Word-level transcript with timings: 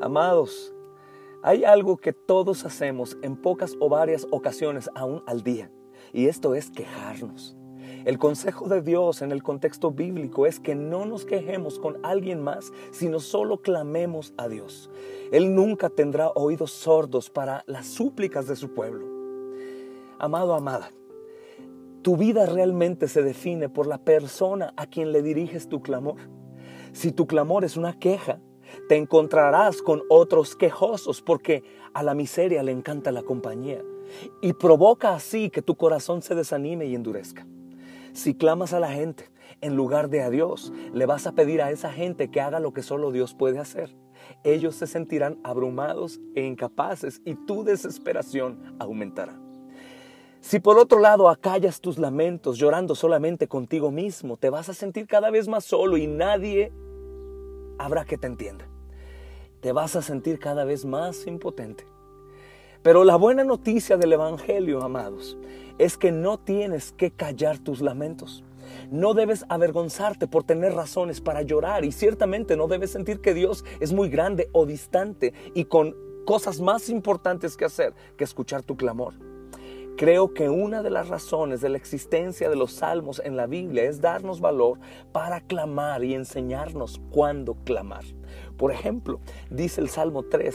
Amados, 0.00 0.72
hay 1.42 1.64
algo 1.64 1.96
que 1.96 2.12
todos 2.12 2.64
hacemos 2.64 3.18
en 3.22 3.36
pocas 3.36 3.76
o 3.80 3.88
varias 3.88 4.28
ocasiones 4.30 4.88
aún 4.94 5.24
al 5.26 5.42
día, 5.42 5.72
y 6.12 6.26
esto 6.26 6.54
es 6.54 6.70
quejarnos. 6.70 7.56
El 8.04 8.16
consejo 8.16 8.68
de 8.68 8.80
Dios 8.80 9.22
en 9.22 9.32
el 9.32 9.42
contexto 9.42 9.90
bíblico 9.90 10.46
es 10.46 10.60
que 10.60 10.76
no 10.76 11.04
nos 11.04 11.24
quejemos 11.24 11.80
con 11.80 11.98
alguien 12.04 12.40
más, 12.40 12.72
sino 12.92 13.18
solo 13.18 13.60
clamemos 13.60 14.34
a 14.36 14.48
Dios. 14.48 14.88
Él 15.32 15.54
nunca 15.54 15.90
tendrá 15.90 16.30
oídos 16.30 16.70
sordos 16.70 17.28
para 17.28 17.64
las 17.66 17.86
súplicas 17.86 18.46
de 18.46 18.54
su 18.54 18.72
pueblo. 18.72 19.04
Amado, 20.20 20.54
amada, 20.54 20.92
tu 22.02 22.16
vida 22.16 22.46
realmente 22.46 23.08
se 23.08 23.22
define 23.22 23.68
por 23.68 23.88
la 23.88 23.98
persona 23.98 24.72
a 24.76 24.86
quien 24.86 25.10
le 25.10 25.22
diriges 25.22 25.68
tu 25.68 25.82
clamor. 25.82 26.18
Si 26.92 27.10
tu 27.10 27.26
clamor 27.26 27.64
es 27.64 27.76
una 27.76 27.98
queja, 27.98 28.40
te 28.88 28.96
encontrarás 28.96 29.82
con 29.82 30.02
otros 30.08 30.56
quejosos 30.56 31.22
porque 31.22 31.64
a 31.94 32.02
la 32.02 32.14
miseria 32.14 32.62
le 32.62 32.72
encanta 32.72 33.12
la 33.12 33.22
compañía 33.22 33.82
y 34.40 34.52
provoca 34.54 35.14
así 35.14 35.50
que 35.50 35.62
tu 35.62 35.76
corazón 35.76 36.22
se 36.22 36.34
desanime 36.34 36.86
y 36.86 36.94
endurezca. 36.94 37.46
Si 38.12 38.34
clamas 38.34 38.72
a 38.72 38.80
la 38.80 38.90
gente 38.90 39.30
en 39.60 39.76
lugar 39.76 40.08
de 40.08 40.22
a 40.22 40.30
Dios, 40.30 40.72
le 40.92 41.06
vas 41.06 41.26
a 41.26 41.32
pedir 41.32 41.62
a 41.62 41.70
esa 41.70 41.92
gente 41.92 42.30
que 42.30 42.40
haga 42.40 42.60
lo 42.60 42.72
que 42.72 42.82
solo 42.82 43.12
Dios 43.12 43.34
puede 43.34 43.58
hacer. 43.58 43.94
Ellos 44.44 44.74
se 44.74 44.86
sentirán 44.86 45.38
abrumados 45.44 46.20
e 46.34 46.44
incapaces 46.44 47.20
y 47.24 47.34
tu 47.34 47.64
desesperación 47.64 48.76
aumentará. 48.78 49.38
Si 50.40 50.60
por 50.60 50.78
otro 50.78 51.00
lado 51.00 51.28
acallas 51.28 51.80
tus 51.80 51.98
lamentos 51.98 52.58
llorando 52.58 52.94
solamente 52.94 53.48
contigo 53.48 53.90
mismo, 53.90 54.36
te 54.36 54.50
vas 54.50 54.68
a 54.68 54.74
sentir 54.74 55.06
cada 55.06 55.30
vez 55.30 55.48
más 55.48 55.64
solo 55.64 55.96
y 55.96 56.06
nadie 56.06 56.72
habrá 57.78 58.04
que 58.04 58.18
te 58.18 58.26
entienda. 58.26 58.66
Te 59.60 59.72
vas 59.72 59.96
a 59.96 60.02
sentir 60.02 60.38
cada 60.38 60.64
vez 60.64 60.84
más 60.84 61.26
impotente. 61.26 61.86
Pero 62.82 63.04
la 63.04 63.16
buena 63.16 63.44
noticia 63.44 63.96
del 63.96 64.12
Evangelio, 64.12 64.82
amados, 64.82 65.36
es 65.78 65.96
que 65.96 66.12
no 66.12 66.38
tienes 66.38 66.92
que 66.92 67.10
callar 67.10 67.58
tus 67.58 67.80
lamentos. 67.80 68.44
No 68.90 69.14
debes 69.14 69.44
avergonzarte 69.48 70.26
por 70.26 70.44
tener 70.44 70.74
razones 70.74 71.20
para 71.20 71.42
llorar 71.42 71.84
y 71.84 71.92
ciertamente 71.92 72.56
no 72.56 72.68
debes 72.68 72.92
sentir 72.92 73.20
que 73.20 73.34
Dios 73.34 73.64
es 73.80 73.92
muy 73.92 74.08
grande 74.08 74.48
o 74.52 74.66
distante 74.66 75.32
y 75.54 75.64
con 75.64 75.96
cosas 76.24 76.60
más 76.60 76.88
importantes 76.88 77.56
que 77.56 77.64
hacer 77.64 77.94
que 78.16 78.24
escuchar 78.24 78.62
tu 78.62 78.76
clamor. 78.76 79.27
Creo 79.98 80.32
que 80.32 80.48
una 80.48 80.84
de 80.84 80.90
las 80.90 81.08
razones 81.08 81.60
de 81.60 81.70
la 81.70 81.76
existencia 81.76 82.48
de 82.48 82.54
los 82.54 82.70
salmos 82.70 83.20
en 83.24 83.36
la 83.36 83.48
Biblia 83.48 83.82
es 83.82 84.00
darnos 84.00 84.40
valor 84.40 84.78
para 85.10 85.40
clamar 85.40 86.04
y 86.04 86.14
enseñarnos 86.14 87.00
cuándo 87.10 87.56
clamar. 87.64 88.04
Por 88.56 88.70
ejemplo, 88.70 89.18
dice 89.50 89.80
el 89.80 89.88
Salmo 89.88 90.22
3, 90.22 90.54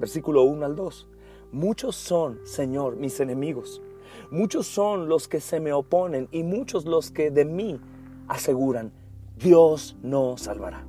versículo 0.00 0.44
1 0.44 0.64
al 0.64 0.76
2, 0.76 1.08
muchos 1.52 1.94
son, 1.94 2.40
Señor, 2.44 2.96
mis 2.96 3.20
enemigos, 3.20 3.82
muchos 4.30 4.66
son 4.66 5.10
los 5.10 5.28
que 5.28 5.40
se 5.40 5.60
me 5.60 5.74
oponen 5.74 6.26
y 6.32 6.42
muchos 6.42 6.86
los 6.86 7.10
que 7.10 7.30
de 7.30 7.44
mí 7.44 7.78
aseguran, 8.28 8.92
Dios 9.36 9.98
no 10.02 10.38
salvará. 10.38 10.86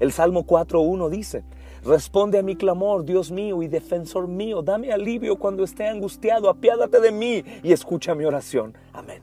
El 0.00 0.12
Salmo 0.12 0.46
4.1 0.46 1.08
dice, 1.08 1.44
Responde 1.84 2.38
a 2.38 2.42
mi 2.42 2.56
clamor, 2.56 3.04
Dios 3.04 3.30
mío 3.30 3.62
y 3.62 3.68
defensor 3.68 4.28
mío. 4.28 4.62
Dame 4.62 4.92
alivio 4.92 5.36
cuando 5.36 5.64
esté 5.64 5.88
angustiado. 5.88 6.50
Apiádate 6.50 7.00
de 7.00 7.10
mí 7.10 7.42
y 7.62 7.72
escucha 7.72 8.14
mi 8.14 8.24
oración. 8.24 8.74
Amén. 8.92 9.22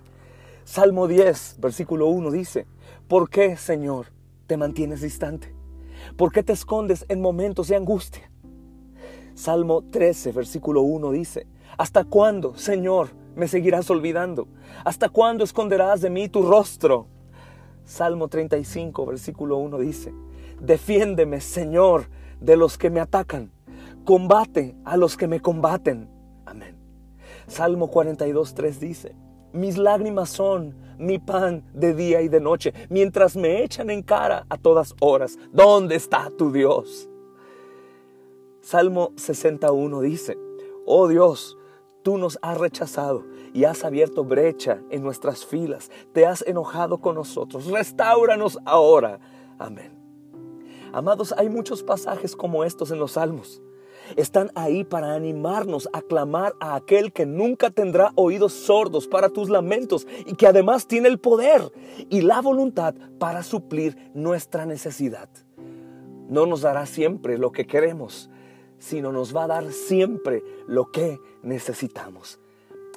Salmo 0.64 1.08
10, 1.08 1.58
versículo 1.60 2.08
1 2.08 2.32
dice, 2.32 2.66
¿por 3.08 3.30
qué, 3.30 3.56
Señor, 3.56 4.08
te 4.48 4.58
mantienes 4.58 5.02
distante? 5.02 5.56
¿Por 6.18 6.32
qué 6.32 6.44
te 6.44 6.52
escondes 6.52 7.06
en 7.08 7.22
momentos 7.22 7.70
de 7.70 7.78
angustia? 7.78 8.30
Salmo 9.34 9.84
13, 9.90 10.32
versículo 10.32 10.82
1 10.82 11.12
dice, 11.12 11.48
¿hasta 11.78 12.04
cuándo, 12.04 12.58
Señor, 12.58 13.10
me 13.36 13.48
seguirás 13.48 13.90
olvidando? 13.90 14.48
¿Hasta 14.84 15.10
cuándo 15.10 15.44
esconderás 15.44 16.02
de 16.02 16.10
mí 16.10 16.28
tu 16.28 16.42
rostro? 16.42 17.08
Salmo 17.86 18.28
35, 18.28 19.06
versículo 19.06 19.58
1 19.58 19.78
dice, 19.78 20.14
Defiéndeme, 20.60 21.40
Señor, 21.40 22.10
de 22.40 22.58
los 22.58 22.78
que 22.78 22.90
me 22.90 23.00
atacan. 23.00 23.52
Combate 24.06 24.76
a 24.86 24.98
los 24.98 25.18
que 25.18 25.28
me 25.28 25.42
combaten. 25.42 26.10
Amén. 26.46 26.78
Salmo 27.48 27.90
42, 27.90 28.54
3 28.54 28.80
dice, 28.80 29.16
mis 29.54 29.78
lágrimas 29.78 30.30
son 30.30 30.76
mi 30.98 31.20
pan 31.20 31.64
de 31.74 31.94
día 31.94 32.22
y 32.22 32.28
de 32.28 32.40
noche, 32.40 32.74
mientras 32.90 33.36
me 33.36 33.64
echan 33.64 33.90
en 33.90 34.02
cara 34.02 34.46
a 34.50 34.58
todas 34.58 34.96
horas. 35.00 35.38
¿Dónde 35.52 35.96
está 35.96 36.32
tu 36.38 36.52
Dios? 36.52 37.10
Salmo 38.62 39.14
61 39.16 40.02
dice, 40.02 40.38
oh 40.86 41.08
Dios, 41.08 41.58
tú 42.04 42.18
nos 42.18 42.38
has 42.42 42.58
rechazado 42.58 43.24
y 43.54 43.64
has 43.64 43.84
abierto 43.86 44.24
brecha 44.24 44.82
en 44.90 45.04
nuestras 45.04 45.46
filas, 45.46 45.90
te 46.14 46.26
has 46.26 46.42
enojado 46.46 47.00
con 47.00 47.16
nosotros, 47.16 47.68
restauranos 47.68 48.60
ahora. 48.66 49.20
Amén. 49.58 49.97
Amados, 50.98 51.32
hay 51.38 51.48
muchos 51.48 51.84
pasajes 51.84 52.36
como 52.36 52.64
estos 52.64 52.90
en 52.90 52.98
los 52.98 53.12
salmos. 53.12 53.62
Están 54.16 54.50
ahí 54.56 54.84
para 54.84 55.14
animarnos 55.14 55.88
a 55.94 56.02
clamar 56.02 56.56
a 56.60 56.74
aquel 56.74 57.14
que 57.14 57.28
nunca 57.28 57.70
tendrá 57.70 58.14
oídos 58.16 58.54
sordos 58.54 59.08
para 59.08 59.30
tus 59.30 59.48
lamentos 59.48 60.08
y 60.26 60.34
que 60.34 60.48
además 60.48 60.88
tiene 60.88 61.08
el 61.08 61.20
poder 61.20 61.72
y 62.10 62.22
la 62.22 62.42
voluntad 62.42 62.96
para 63.20 63.44
suplir 63.44 64.10
nuestra 64.16 64.66
necesidad. 64.66 65.30
No 66.30 66.48
nos 66.48 66.62
dará 66.62 66.88
siempre 66.88 67.38
lo 67.38 67.52
que 67.52 67.68
queremos, 67.68 68.32
sino 68.80 69.12
nos 69.12 69.36
va 69.36 69.44
a 69.44 69.48
dar 69.50 69.72
siempre 69.72 70.42
lo 70.66 70.90
que 70.90 71.20
necesitamos. 71.44 72.40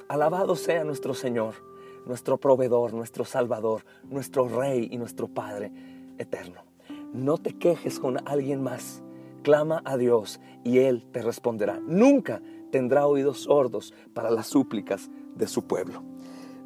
Alabado 0.07 0.55
sea 0.55 0.83
nuestro 0.83 1.13
Señor, 1.13 1.53
nuestro 2.07 2.39
proveedor, 2.39 2.95
nuestro 2.95 3.25
Salvador, 3.25 3.85
nuestro 4.09 4.47
Rey 4.47 4.87
y 4.89 4.97
nuestro 4.97 5.27
Padre 5.27 5.71
eterno. 6.17 6.70
No 7.13 7.37
te 7.37 7.53
quejes 7.53 7.99
con 7.99 8.17
alguien 8.27 8.61
más. 8.61 9.03
Clama 9.43 9.81
a 9.85 9.97
Dios 9.97 10.39
y 10.63 10.79
Él 10.79 11.05
te 11.11 11.21
responderá. 11.21 11.79
Nunca 11.79 12.41
tendrá 12.71 13.07
oídos 13.07 13.41
sordos 13.41 13.93
para 14.13 14.29
las 14.31 14.47
súplicas 14.47 15.09
de 15.35 15.47
su 15.47 15.63
pueblo. 15.63 16.03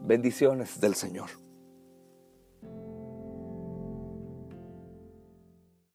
Bendiciones 0.06 0.80
del 0.80 0.96
Señor. 0.96 1.45